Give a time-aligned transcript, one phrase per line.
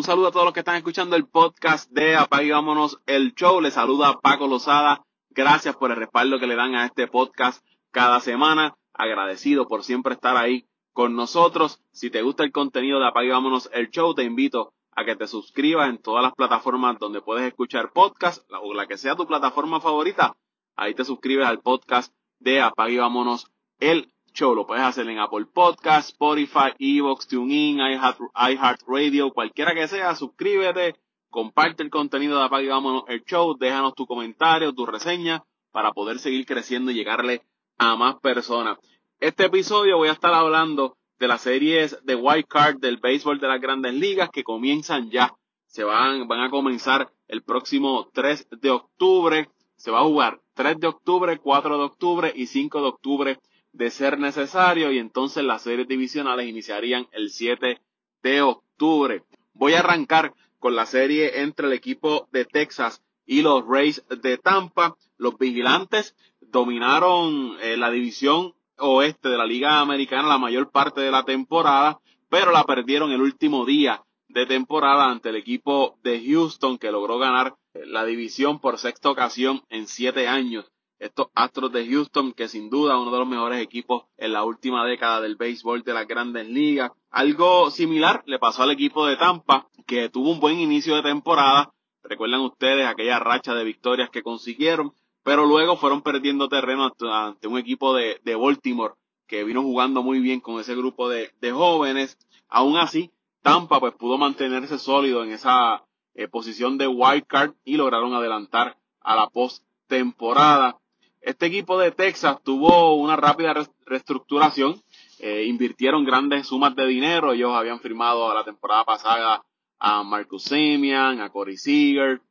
[0.00, 3.60] un saludo a todos los que están escuchando el podcast de Vámonos el Show.
[3.60, 5.04] Les saluda Paco Lozada.
[5.28, 8.74] Gracias por el respaldo que le dan a este podcast cada semana.
[8.94, 11.82] Agradecido por siempre estar ahí con nosotros.
[11.92, 15.90] Si te gusta el contenido de Vámonos el Show, te invito a que te suscribas
[15.90, 20.34] en todas las plataformas donde puedes escuchar podcast o la que sea tu plataforma favorita.
[20.76, 24.54] Ahí te suscribes al podcast de Apague Vámonos el show.
[24.54, 30.14] Lo puedes hacer en Apple Podcast, Spotify, Evox, TuneIn, iHeartRadio, cualquiera que sea.
[30.14, 30.96] Suscríbete,
[31.30, 36.18] comparte el contenido de Apague Vámonos el Show, déjanos tu comentario, tu reseña para poder
[36.18, 37.42] seguir creciendo y llegarle
[37.78, 38.78] a más personas.
[39.18, 43.48] Este episodio voy a estar hablando de las series de White Card del béisbol de
[43.48, 45.34] las grandes ligas que comienzan ya.
[45.66, 49.50] Se van, van a comenzar el próximo 3 de octubre.
[49.76, 53.38] Se va a jugar 3 de octubre, 4 de octubre y 5 de octubre
[53.72, 57.80] de ser necesario y entonces las series divisionales iniciarían el 7
[58.22, 59.24] de octubre.
[59.52, 64.38] Voy a arrancar con la serie entre el equipo de Texas y los Rays de
[64.38, 64.96] Tampa.
[65.16, 71.10] Los vigilantes dominaron eh, la división oeste de la Liga Americana la mayor parte de
[71.10, 76.78] la temporada, pero la perdieron el último día de temporada ante el equipo de Houston
[76.78, 80.70] que logró ganar la división por sexta ocasión en siete años
[81.00, 84.86] estos Astros de Houston, que sin duda uno de los mejores equipos en la última
[84.86, 86.92] década del béisbol de las grandes ligas.
[87.10, 91.72] Algo similar le pasó al equipo de Tampa, que tuvo un buen inicio de temporada.
[92.02, 97.58] Recuerdan ustedes aquella racha de victorias que consiguieron, pero luego fueron perdiendo terreno ante un
[97.58, 98.94] equipo de, Baltimore
[99.26, 102.18] que vino jugando muy bien con ese grupo de, jóvenes.
[102.48, 103.10] Aún así,
[103.42, 105.84] Tampa pues pudo mantenerse sólido en esa
[106.14, 110.78] eh, posición de wild card y lograron adelantar a la postemporada.
[111.20, 113.54] Este equipo de Texas tuvo una rápida
[113.84, 114.80] reestructuración,
[115.18, 119.44] eh, invirtieron grandes sumas de dinero, ellos habían firmado la temporada pasada
[119.78, 122.22] a Marcus Simeon, a Corey Seager,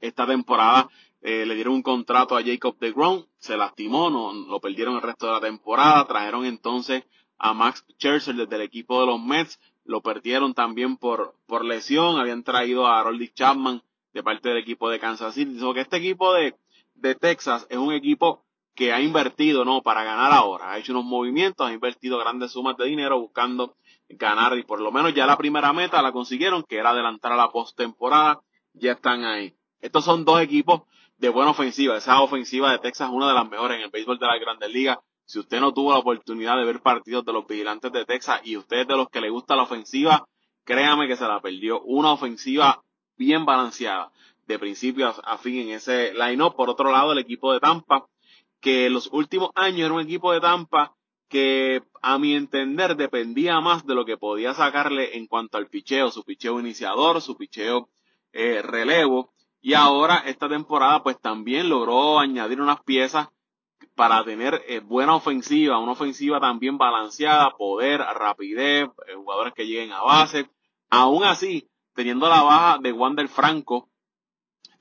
[0.00, 0.90] esta temporada
[1.22, 5.26] eh, le dieron un contrato a Jacob DeGrom, se lastimó, no, lo perdieron el resto
[5.26, 7.04] de la temporada, trajeron entonces
[7.38, 12.18] a Max Scherzer desde el equipo de los Mets, lo perdieron también por, por lesión,
[12.20, 16.34] habían traído a Roldy Chapman de parte del equipo de Kansas City, que este equipo
[16.34, 16.54] de,
[17.02, 19.82] de Texas es un equipo que ha invertido, ¿no?
[19.82, 20.70] Para ganar ahora.
[20.72, 23.76] Ha hecho unos movimientos, ha invertido grandes sumas de dinero buscando
[24.08, 27.36] ganar y por lo menos ya la primera meta la consiguieron, que era adelantar a
[27.36, 28.40] la postemporada.
[28.72, 29.54] Ya están ahí.
[29.80, 30.82] Estos son dos equipos
[31.18, 31.98] de buena ofensiva.
[31.98, 34.72] Esa ofensiva de Texas es una de las mejores en el béisbol de las grandes
[34.72, 34.98] ligas.
[35.24, 38.56] Si usted no tuvo la oportunidad de ver partidos de los vigilantes de Texas y
[38.56, 40.26] usted es de los que le gusta la ofensiva,
[40.64, 41.82] créame que se la perdió.
[41.82, 42.82] Una ofensiva
[43.16, 44.10] bien balanceada
[44.46, 46.54] de principio a, fin en ese line-up.
[46.54, 48.06] Por otro lado, el equipo de Tampa,
[48.60, 50.94] que en los últimos años era un equipo de Tampa
[51.28, 56.10] que a mi entender dependía más de lo que podía sacarle en cuanto al picheo,
[56.10, 57.88] su picheo iniciador, su picheo
[58.32, 59.32] eh, relevo.
[59.62, 63.28] Y ahora esta temporada pues también logró añadir unas piezas
[63.94, 69.92] para tener eh, buena ofensiva, una ofensiva también balanceada, poder, rapidez, eh, jugadores que lleguen
[69.92, 70.50] a base.
[70.90, 73.88] Aún así, teniendo la baja de Wander Franco,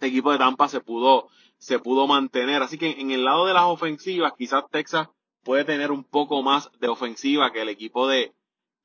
[0.02, 1.28] este equipo de Tampa se pudo,
[1.60, 2.64] se pudo mantener.
[2.64, 5.10] Así que en el lado de las ofensivas, quizás Texas
[5.44, 8.34] puede tener un poco más de ofensiva que el equipo de,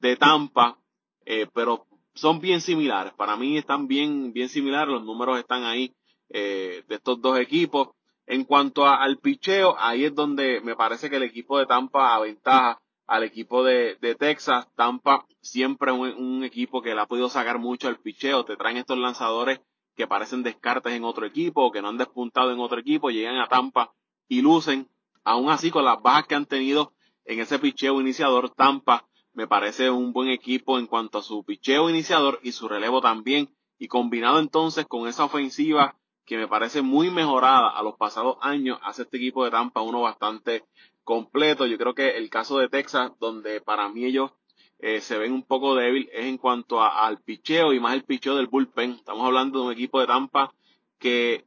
[0.00, 0.76] de Tampa,
[1.24, 3.14] eh, pero son bien similares.
[3.14, 4.92] Para mí están bien, bien similares.
[4.92, 5.94] Los números están ahí
[6.28, 7.88] eh, de estos dos equipos.
[8.26, 12.78] En cuanto al picheo, ahí es donde me parece que el equipo de Tampa aventaja
[13.06, 14.68] al equipo de, de Texas.
[14.74, 18.44] Tampa siempre un, un equipo que le ha podido sacar mucho al picheo.
[18.44, 19.60] Te traen estos lanzadores
[19.96, 23.38] que parecen descartes en otro equipo o que no han despuntado en otro equipo, llegan
[23.38, 23.92] a Tampa
[24.28, 24.88] y lucen.
[25.24, 26.92] Aún así, con las bajas que han tenido
[27.24, 31.90] en ese picheo iniciador, Tampa me parece un buen equipo en cuanto a su picheo
[31.90, 33.48] iniciador y su relevo también.
[33.78, 38.78] Y combinado entonces con esa ofensiva que me parece muy mejorada a los pasados años,
[38.82, 40.64] hace este equipo de Tampa uno bastante
[41.04, 41.66] completo.
[41.66, 44.32] Yo creo que el caso de Texas, donde para mí ellos
[44.78, 48.36] eh, se ven un poco débil es en cuanto al picheo y más el picheo
[48.36, 48.92] del bullpen.
[48.92, 50.52] Estamos hablando de un equipo de Tampa
[50.98, 51.44] que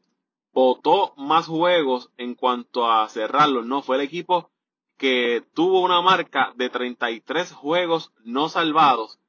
[0.51, 3.81] votó más juegos en cuanto a cerrarlos, ¿no?
[3.81, 4.49] Fue el equipo
[4.97, 9.19] que tuvo una marca de 33 juegos no salvados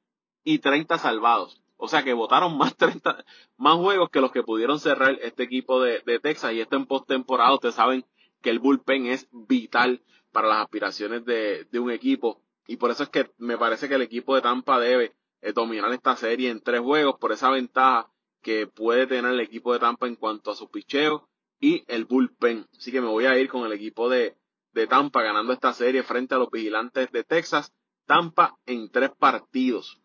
[0.43, 1.61] y 30 salvados.
[1.77, 3.23] O sea que votaron más 30,
[3.57, 6.53] más juegos que los que pudieron cerrar este equipo de, de Texas.
[6.53, 8.05] Y esto en postemporada, ustedes saben
[8.41, 12.41] que el bullpen es vital para las aspiraciones de, de un equipo.
[12.67, 15.91] Y por eso es que me parece que el equipo de Tampa debe eh, dominar
[15.91, 18.11] esta serie en tres juegos por esa ventaja
[18.41, 21.27] que puede tener el equipo de Tampa en cuanto a su picheo
[21.59, 22.67] y el bullpen.
[22.77, 24.35] Así que me voy a ir con el equipo de,
[24.73, 27.73] de Tampa ganando esta serie frente a los vigilantes de Texas.
[28.05, 29.99] Tampa en tres partidos.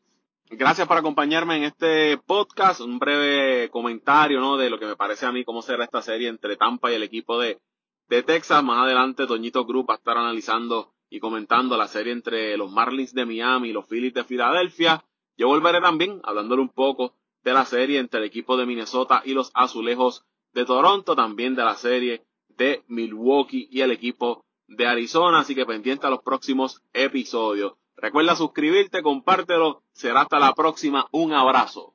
[0.49, 4.57] Gracias por acompañarme en este podcast, un breve comentario, ¿no?
[4.57, 7.03] De lo que me parece a mí cómo será esta serie entre Tampa y el
[7.03, 7.61] equipo de,
[8.09, 8.63] de Texas.
[8.63, 13.15] Más adelante, Toñito Cruz va a estar analizando y comentando la serie entre los Marlins
[13.15, 15.05] de Miami y los Phillies de Filadelfia.
[15.37, 17.15] Yo volveré también hablándole un poco
[17.45, 21.65] de la serie entre el equipo de Minnesota y los Azulejos de Toronto, también de
[21.65, 26.83] la serie de Milwaukee y el equipo de Arizona, así que pendiente a los próximos
[26.93, 27.75] episodios.
[27.97, 31.95] Recuerda suscribirte, compártelo, será hasta la próxima, un abrazo.